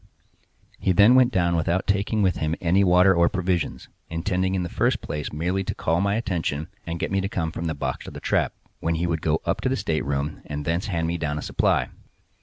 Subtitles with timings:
[0.79, 4.67] He then went down without taking with him any water or provisions, intending in the
[4.67, 8.05] first place merely to call my attention, and get me to come from the box
[8.05, 11.37] to the trap,—when he would go up to the stateroom and thence hand me down
[11.37, 11.89] a supply.